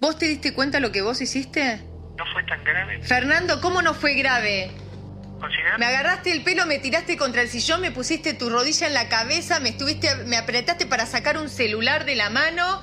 [0.00, 1.82] ¿Vos te diste cuenta lo que vos hiciste?
[2.16, 3.02] No fue tan grave.
[3.02, 4.70] Fernando, ¿cómo no fue grave?
[5.76, 9.08] Me agarraste el pelo, me tiraste contra el sillón, me pusiste tu rodilla en la
[9.08, 12.80] cabeza, me estuviste, me apretaste para sacar un celular de la mano,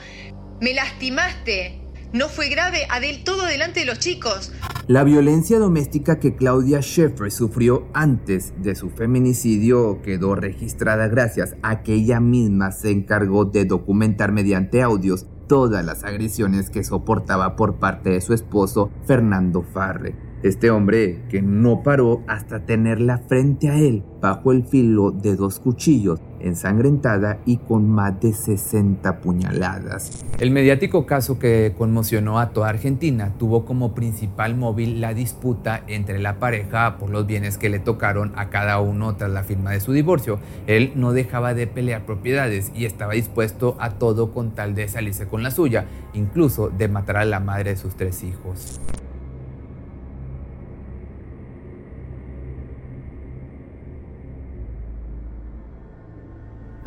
[0.59, 1.81] me lastimaste.
[2.11, 4.51] No fue grave, Adel, todo delante de los chicos.
[4.87, 11.81] La violencia doméstica que Claudia Schiffer sufrió antes de su feminicidio quedó registrada gracias a
[11.81, 17.75] que ella misma se encargó de documentar mediante audios todas las agresiones que soportaba por
[17.75, 20.15] parte de su esposo Fernando Farre.
[20.43, 25.59] Este hombre que no paró hasta tenerla frente a él bajo el filo de dos
[25.59, 30.23] cuchillos, ensangrentada y con más de 60 puñaladas.
[30.39, 36.19] El mediático caso que conmocionó a toda Argentina tuvo como principal móvil la disputa entre
[36.19, 39.79] la pareja por los bienes que le tocaron a cada uno tras la firma de
[39.79, 40.39] su divorcio.
[40.67, 45.27] Él no dejaba de pelear propiedades y estaba dispuesto a todo con tal de salirse
[45.27, 48.79] con la suya, incluso de matar a la madre de sus tres hijos.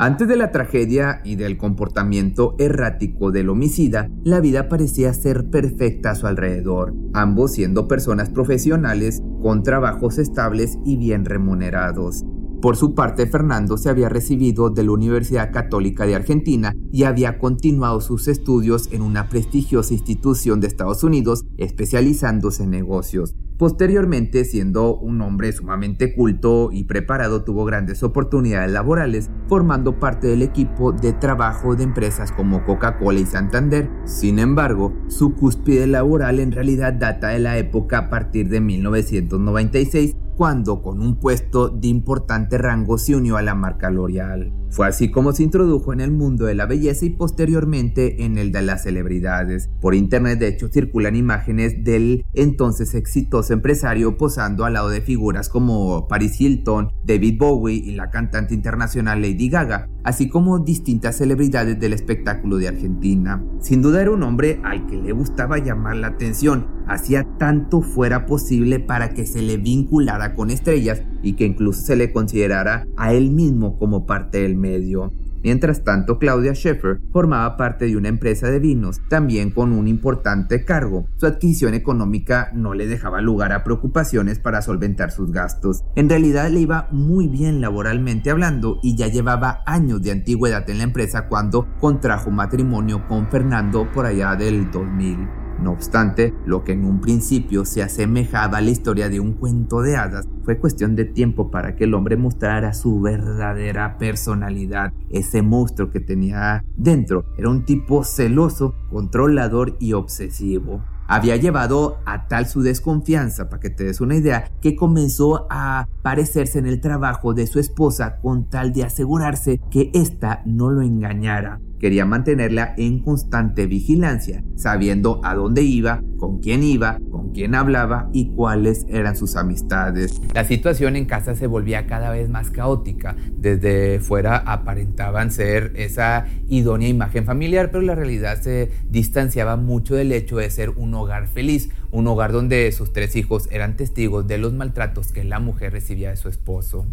[0.01, 6.11] Antes de la tragedia y del comportamiento errático del homicida, la vida parecía ser perfecta
[6.11, 12.23] a su alrededor, ambos siendo personas profesionales con trabajos estables y bien remunerados.
[12.61, 17.37] Por su parte, Fernando se había recibido de la Universidad Católica de Argentina y había
[17.37, 23.35] continuado sus estudios en una prestigiosa institución de Estados Unidos especializándose en negocios.
[23.59, 30.43] Posteriormente, siendo un hombre sumamente culto y preparado, tuvo grandes oportunidades laborales, formando parte del
[30.43, 33.89] equipo de trabajo de empresas como Coca-Cola y Santander.
[34.05, 40.15] Sin embargo, su cúspide laboral en realidad data de la época a partir de 1996,
[40.37, 44.53] cuando con un puesto de importante rango se unió a la marca L'Oreal.
[44.69, 48.51] Fue así como se introdujo en el mundo de la belleza y posteriormente en el
[48.51, 49.69] de las celebridades.
[49.81, 55.49] Por internet de hecho circulan imágenes del entonces exitoso empresario posando al lado de figuras
[55.49, 61.79] como Paris Hilton, David Bowie y la cantante internacional Lady Gaga, así como distintas celebridades
[61.79, 63.43] del espectáculo de Argentina.
[63.59, 68.25] Sin duda era un hombre al que le gustaba llamar la atención, hacía tanto fuera
[68.25, 73.13] posible para que se le vinculara con estrellas y que incluso se le considerara a
[73.13, 75.13] él mismo como parte del medio.
[75.43, 80.65] Mientras tanto, Claudia Scheffer formaba parte de una empresa de vinos, también con un importante
[80.65, 81.07] cargo.
[81.15, 85.83] Su adquisición económica no le dejaba lugar a preocupaciones para solventar sus gastos.
[85.95, 90.79] En realidad le iba muy bien laboralmente hablando y ya llevaba años de antigüedad en
[90.79, 95.38] la empresa cuando contrajo matrimonio con Fernando por allá del 2000.
[95.61, 99.81] No obstante, lo que en un principio se asemejaba a la historia de un cuento
[99.81, 104.93] de hadas fue cuestión de tiempo para que el hombre mostrara su verdadera personalidad.
[105.09, 112.27] Ese monstruo que tenía dentro era un tipo celoso, controlador y obsesivo había llevado a
[112.27, 116.79] tal su desconfianza, para que te des una idea, que comenzó a parecerse en el
[116.79, 121.59] trabajo de su esposa con tal de asegurarse que ésta no lo engañara.
[121.79, 126.99] Quería mantenerla en constante vigilancia, sabiendo a dónde iba, con quién iba,
[127.29, 130.19] con quién hablaba y cuáles eran sus amistades.
[130.33, 133.15] La situación en casa se volvía cada vez más caótica.
[133.37, 140.11] Desde fuera aparentaban ser esa idónea imagen familiar, pero la realidad se distanciaba mucho del
[140.11, 144.37] hecho de ser un hogar feliz, un hogar donde sus tres hijos eran testigos de
[144.37, 146.85] los maltratos que la mujer recibía de su esposo.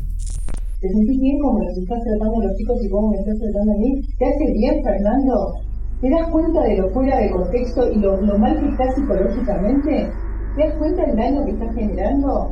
[0.81, 3.73] ¿Te sentís bien como los estás tratando a los chicos y cómo me estás tratando
[3.73, 4.03] a mí?
[4.19, 5.55] ¿Te hace bien, Fernando?
[6.01, 10.11] ¿Te das cuenta de lo fuera de contexto y lo, lo mal que estás psicológicamente?
[10.56, 12.50] ¿Te das cuenta del daño que estás generando?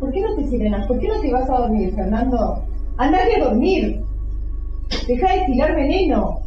[0.00, 0.86] ¿Por qué no te sirenas?
[0.86, 2.62] ¿Por qué no te vas a dormir, Fernando?
[2.96, 4.00] ¡Andate a dormir!
[5.06, 6.45] ¡Deja de tirar veneno!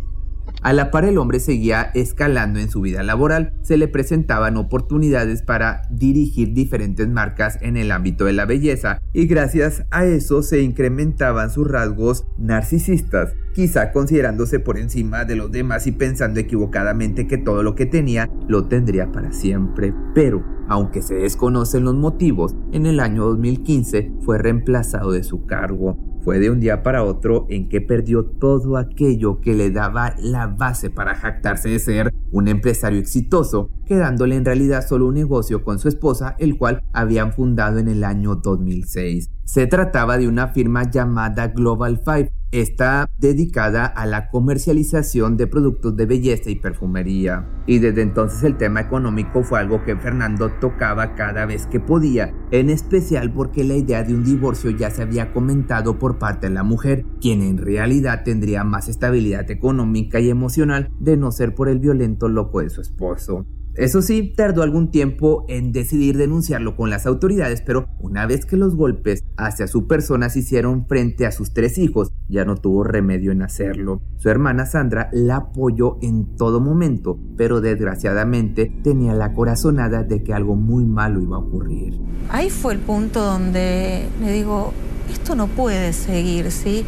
[0.62, 5.42] A la par el hombre seguía escalando en su vida laboral, se le presentaban oportunidades
[5.42, 10.62] para dirigir diferentes marcas en el ámbito de la belleza y gracias a eso se
[10.62, 17.38] incrementaban sus rasgos narcisistas, quizá considerándose por encima de los demás y pensando equivocadamente que
[17.38, 19.94] todo lo que tenía lo tendría para siempre.
[20.14, 25.98] Pero, aunque se desconocen los motivos, en el año 2015 fue reemplazado de su cargo
[26.30, 30.46] fue de un día para otro en que perdió todo aquello que le daba la
[30.46, 35.80] base para jactarse de ser un empresario exitoso, quedándole en realidad solo un negocio con
[35.80, 39.32] su esposa, el cual habían fundado en el año 2006.
[39.50, 45.96] Se trataba de una firma llamada Global Five, está dedicada a la comercialización de productos
[45.96, 47.50] de belleza y perfumería.
[47.66, 52.32] Y desde entonces el tema económico fue algo que Fernando tocaba cada vez que podía,
[52.52, 56.54] en especial porque la idea de un divorcio ya se había comentado por parte de
[56.54, 61.70] la mujer, quien en realidad tendría más estabilidad económica y emocional de no ser por
[61.70, 63.48] el violento loco de su esposo.
[63.80, 68.58] Eso sí, tardó algún tiempo en decidir denunciarlo con las autoridades, pero una vez que
[68.58, 72.84] los golpes hacia su persona se hicieron frente a sus tres hijos, ya no tuvo
[72.84, 74.02] remedio en hacerlo.
[74.18, 80.34] Su hermana Sandra la apoyó en todo momento, pero desgraciadamente tenía la corazonada de que
[80.34, 81.98] algo muy malo iba a ocurrir.
[82.32, 84.74] Ahí fue el punto donde me digo,
[85.10, 86.84] esto no puede seguir, ¿sí?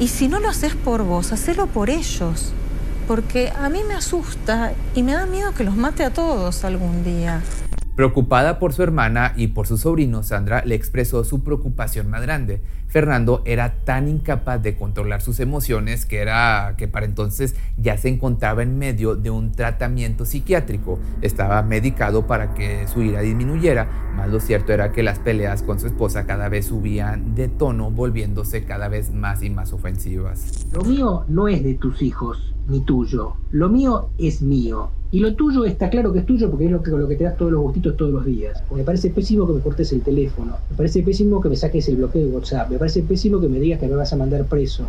[0.00, 2.54] Y si no lo haces por vos, hacelo por ellos.
[3.06, 7.04] Porque a mí me asusta y me da miedo que los mate a todos algún
[7.04, 7.42] día.
[7.96, 12.62] Preocupada por su hermana y por su sobrino, Sandra le expresó su preocupación más grande.
[12.92, 18.10] Fernando era tan incapaz de controlar sus emociones que era que para entonces ya se
[18.10, 20.98] encontraba en medio de un tratamiento psiquiátrico.
[21.22, 25.80] Estaba medicado para que su ira disminuyera, más lo cierto era que las peleas con
[25.80, 30.66] su esposa cada vez subían de tono, volviéndose cada vez más y más ofensivas.
[30.74, 33.36] Lo mío no es de tus hijos ni tuyo.
[33.52, 36.82] Lo mío es mío y lo tuyo está claro que es tuyo porque es lo
[36.82, 38.64] que, lo que te das todos los gustitos todos los días.
[38.74, 40.56] Me parece pésimo que me cortes el teléfono.
[40.70, 42.70] Me parece pésimo que me saques el bloqueo de WhatsApp.
[42.70, 44.82] Me parece pésimo que me digas que me vas a mandar preso.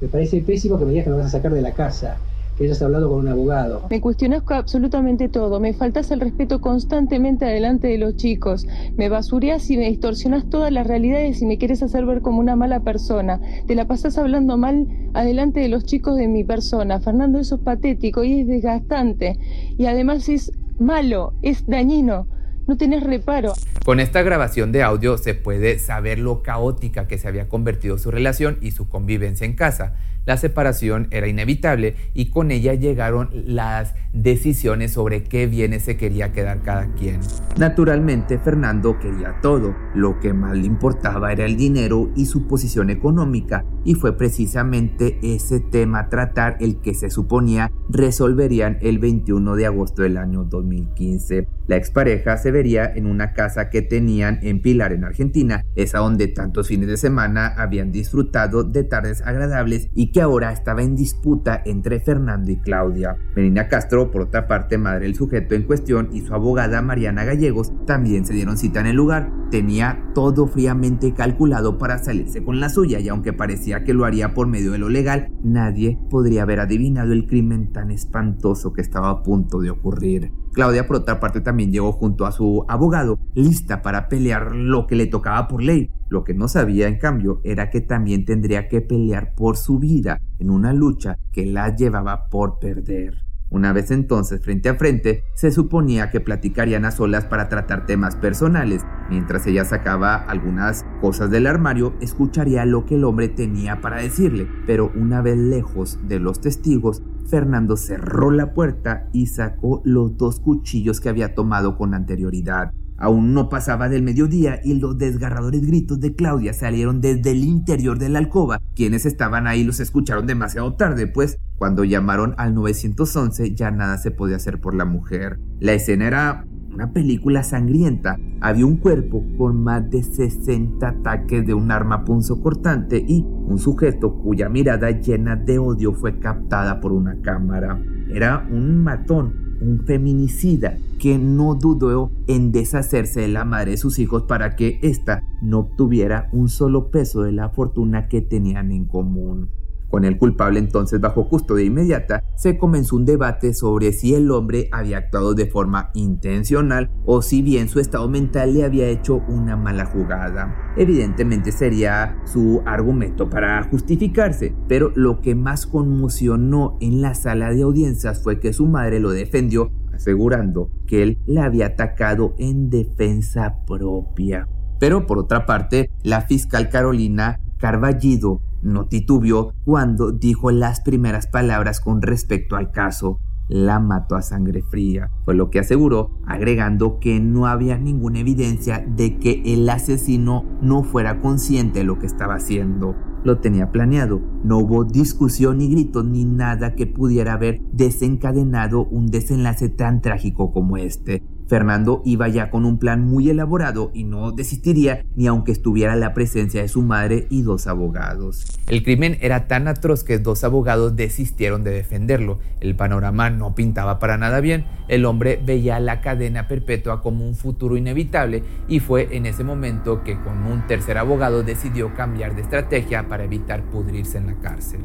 [0.00, 2.16] Me parece pésimo que me digas que me vas a sacar de la casa
[2.56, 3.82] que hayas hablado con un abogado.
[3.90, 8.66] Me cuestionas absolutamente todo, me faltas el respeto constantemente adelante de los chicos,
[8.96, 12.56] me basureas y me distorsionas todas las realidades y me quieres hacer ver como una
[12.56, 13.38] mala persona.
[13.66, 17.00] Te la pasas hablando mal adelante de los chicos de mi persona.
[17.00, 19.38] Fernando, eso es patético y es desgastante.
[19.76, 22.28] Y además es malo, es dañino.
[22.66, 23.52] No tenés reparo.
[23.84, 28.10] Con esta grabación de audio se puede saber lo caótica que se había convertido su
[28.10, 29.94] relación y su convivencia en casa
[30.26, 36.32] la separación era inevitable y con ella llegaron las decisiones sobre qué bienes se quería
[36.32, 37.20] quedar cada quien.
[37.58, 39.74] Naturalmente, Fernando quería todo.
[39.94, 45.18] Lo que más le importaba era el dinero y su posición económica, y fue precisamente
[45.22, 51.46] ese tema tratar el que se suponía resolverían el 21 de agosto del año 2015.
[51.68, 56.28] La expareja se vería en una casa que tenían en Pilar, en Argentina, esa donde
[56.28, 61.60] tantos fines de semana habían disfrutado de tardes agradables y que ahora estaba en disputa
[61.66, 63.18] entre Fernando y Claudia.
[63.34, 67.70] Melina Castro, por otra parte, madre del sujeto en cuestión, y su abogada Mariana Gallegos
[67.84, 69.30] también se dieron cita en el lugar.
[69.50, 74.32] Tenía todo fríamente calculado para salirse con la suya y aunque parecía que lo haría
[74.32, 79.10] por medio de lo legal, nadie podría haber adivinado el crimen tan espantoso que estaba
[79.10, 80.32] a punto de ocurrir.
[80.56, 84.96] Claudia, por otra parte, también llegó junto a su abogado, lista para pelear lo que
[84.96, 85.90] le tocaba por ley.
[86.08, 90.18] Lo que no sabía, en cambio, era que también tendría que pelear por su vida
[90.38, 93.25] en una lucha que la llevaba por perder.
[93.48, 98.16] Una vez entonces frente a frente, se suponía que platicarían a solas para tratar temas
[98.16, 98.84] personales.
[99.08, 104.48] Mientras ella sacaba algunas cosas del armario, escucharía lo que el hombre tenía para decirle.
[104.66, 110.40] Pero una vez lejos de los testigos, Fernando cerró la puerta y sacó los dos
[110.40, 112.72] cuchillos que había tomado con anterioridad.
[112.98, 117.98] Aún no pasaba del mediodía y los desgarradores gritos de Claudia salieron desde el interior
[117.98, 118.60] de la alcoba.
[118.74, 124.10] Quienes estaban ahí los escucharon demasiado tarde, pues cuando llamaron al 911 ya nada se
[124.10, 125.38] podía hacer por la mujer.
[125.60, 128.18] La escena era una película sangrienta.
[128.40, 134.14] Había un cuerpo con más de 60 ataques de un arma punzocortante y un sujeto
[134.14, 137.80] cuya mirada llena de odio fue captada por una cámara.
[138.08, 140.76] Era un matón un feminicida
[141.06, 145.60] que no dudó en deshacerse de la madre de sus hijos para que ésta no
[145.60, 149.48] obtuviera un solo peso de la fortuna que tenían en común.
[149.88, 154.68] Con el culpable entonces bajo custodia inmediata, se comenzó un debate sobre si el hombre
[154.72, 159.54] había actuado de forma intencional o si bien su estado mental le había hecho una
[159.56, 160.56] mala jugada.
[160.76, 167.62] Evidentemente sería su argumento para justificarse, pero lo que más conmocionó en la sala de
[167.62, 173.64] audiencias fue que su madre lo defendió asegurando que él la había atacado en defensa
[173.66, 174.48] propia.
[174.78, 181.80] Pero por otra parte, la fiscal Carolina Carballido no titubió cuando dijo las primeras palabras
[181.80, 183.20] con respecto al caso.
[183.48, 188.84] La mató a sangre fría, fue lo que aseguró, agregando que no había ninguna evidencia
[188.84, 192.96] de que el asesino no fuera consciente de lo que estaba haciendo.
[193.26, 199.08] Lo tenía planeado, no hubo discusión ni gritos ni nada que pudiera haber desencadenado un
[199.08, 201.24] desenlace tan trágico como este.
[201.48, 206.12] Fernando iba ya con un plan muy elaborado y no desistiría ni aunque estuviera la
[206.12, 208.44] presencia de su madre y dos abogados.
[208.66, 212.40] El crimen era tan atroz que dos abogados desistieron de defenderlo.
[212.60, 214.64] El panorama no pintaba para nada bien.
[214.88, 220.02] El hombre veía la cadena perpetua como un futuro inevitable y fue en ese momento
[220.02, 224.80] que con un tercer abogado decidió cambiar de estrategia para evitar pudrirse en la cárcel.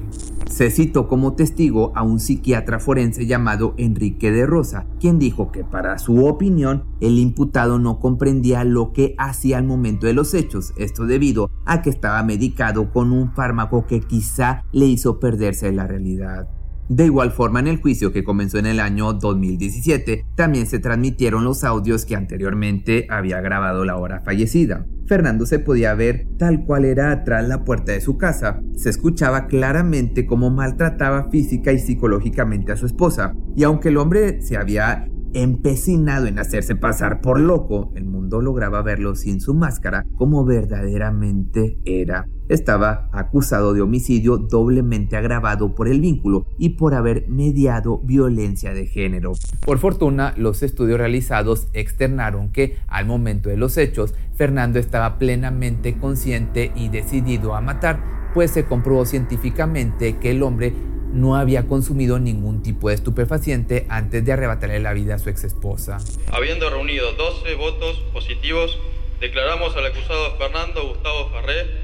[0.48, 5.64] Se citó como testigo a un psiquiatra forense llamado Enrique de Rosa, quien dijo que
[5.64, 6.51] para su opinión
[7.00, 11.82] el imputado no comprendía lo que hacía al momento de los hechos, esto debido a
[11.82, 16.50] que estaba medicado con un fármaco que quizá le hizo perderse de la realidad.
[16.90, 21.46] De igual forma, en el juicio que comenzó en el año 2017, también se transmitieron
[21.46, 24.86] los audios que anteriormente había grabado la hora fallecida.
[25.08, 28.60] Fernando se podía ver tal cual era atrás la puerta de su casa.
[28.76, 33.36] Se escuchaba claramente cómo maltrataba física y psicológicamente a su esposa.
[33.56, 38.82] Y aunque el hombre se había empecinado en hacerse pasar por loco, el mundo lograba
[38.82, 42.28] verlo sin su máscara como verdaderamente era.
[42.52, 48.88] Estaba acusado de homicidio doblemente agravado por el vínculo y por haber mediado violencia de
[48.88, 49.32] género.
[49.66, 55.98] Por fortuna, los estudios realizados externaron que al momento de los hechos, Fernando estaba plenamente
[55.98, 60.74] consciente y decidido a matar, pues se comprobó científicamente que el hombre
[61.14, 66.00] no había consumido ningún tipo de estupefaciente antes de arrebatarle la vida a su exesposa.
[66.34, 68.78] Habiendo reunido 12 votos positivos,
[69.22, 71.81] declaramos al acusado Fernando Gustavo Farré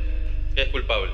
[0.62, 1.12] es culpable.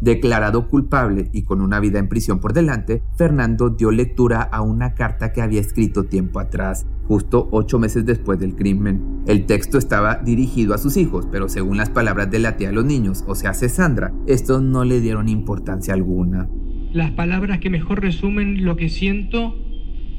[0.00, 4.94] Declarado culpable y con una vida en prisión por delante, Fernando dio lectura a una
[4.94, 9.24] carta que había escrito tiempo atrás, justo ocho meses después del crimen.
[9.26, 12.74] El texto estaba dirigido a sus hijos, pero según las palabras de la tía de
[12.74, 16.48] los niños, o sea, Sandra, estos no le dieron importancia alguna.
[16.92, 19.56] Las palabras que mejor resumen lo que siento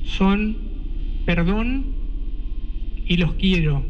[0.03, 0.57] son
[1.25, 1.95] perdón
[3.05, 3.83] y los quiero,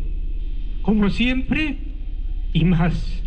[0.90, 1.78] como siempre
[2.52, 3.22] y más.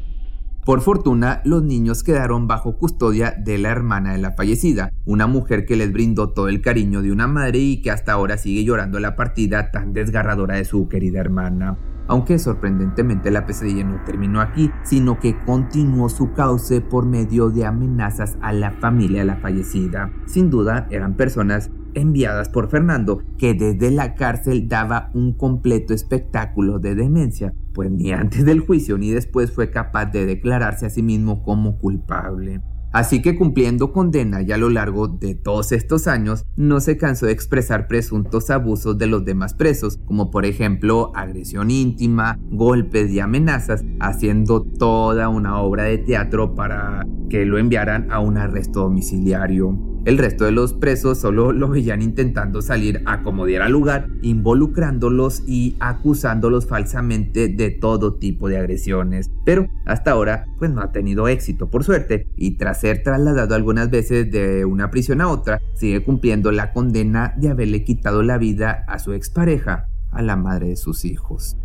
[0.67, 5.65] Por fortuna, los niños quedaron bajo custodia de la hermana de la fallecida, una mujer
[5.65, 8.99] que les brindó todo el cariño de una madre y que hasta ahora sigue llorando
[8.99, 11.79] la partida tan desgarradora de su querida hermana.
[12.09, 17.65] Aunque sorprendentemente la pesadilla no terminó aquí, sino que continuó su cauce por medio de
[17.65, 20.11] amenazas a la familia de la fallecida.
[20.27, 26.79] Sin duda, eran personas enviadas por Fernando, que desde la cárcel daba un completo espectáculo
[26.79, 31.03] de demencia, pues ni antes del juicio ni después fue capaz de declararse a sí
[31.03, 32.61] mismo como culpable.
[32.93, 37.25] Así que cumpliendo condena y a lo largo de todos estos años, no se cansó
[37.25, 43.21] de expresar presuntos abusos de los demás presos, como por ejemplo agresión íntima, golpes y
[43.21, 49.92] amenazas, haciendo toda una obra de teatro para que lo enviaran a un arresto domiciliario.
[50.05, 55.45] El resto de los presos solo lo veían intentando salir a como diera lugar, involucrándolos
[55.47, 59.31] y acusándolos falsamente de todo tipo de agresiones.
[59.45, 63.91] Pero hasta ahora, pues no ha tenido éxito por suerte, y tras ser trasladado algunas
[63.91, 68.85] veces de una prisión a otra, sigue cumpliendo la condena de haberle quitado la vida
[68.89, 71.57] a su expareja, a la madre de sus hijos.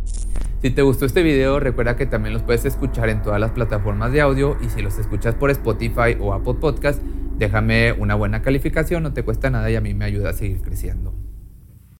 [0.60, 4.10] Si te gustó este video, recuerda que también los puedes escuchar en todas las plataformas
[4.10, 7.00] de audio y si los escuchas por Spotify o Apple Podcast,
[7.36, 10.60] déjame una buena calificación, no te cuesta nada y a mí me ayuda a seguir
[10.60, 11.27] creciendo.